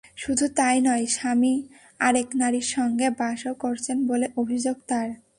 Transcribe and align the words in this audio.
শুধু 0.15 0.45
তা-ই 0.47 0.79
নয়, 0.81 1.05
স্বামী 1.05 1.53
আরেক 1.99 2.27
নারীর 2.35 2.67
সঙ্গে 2.67 3.07
বাসও 3.09 3.53
করছেন 3.53 3.97
বলে 4.07 4.27
অভিযোগ 4.37 4.77
তাঁর। 4.87 5.09